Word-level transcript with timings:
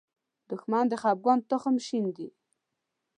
دښمن 0.49 0.85
د 0.89 0.93
خپګان 1.01 1.39
تخم 1.49 1.75
شیندي 1.85 2.27